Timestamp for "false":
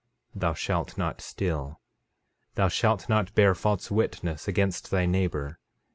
3.53-3.91